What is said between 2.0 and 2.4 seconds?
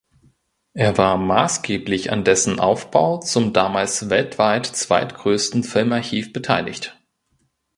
an